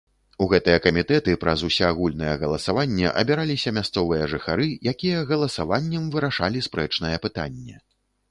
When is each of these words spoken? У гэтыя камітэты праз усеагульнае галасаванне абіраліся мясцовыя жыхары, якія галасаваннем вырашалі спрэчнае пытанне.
У 0.43 0.45
гэтыя 0.51 0.77
камітэты 0.85 1.33
праз 1.43 1.59
усеагульнае 1.67 2.31
галасаванне 2.43 3.11
абіраліся 3.21 3.73
мясцовыя 3.79 4.29
жыхары, 4.33 4.67
якія 4.95 5.19
галасаваннем 5.33 6.07
вырашалі 6.15 6.65
спрэчнае 6.71 7.13
пытанне. 7.27 7.75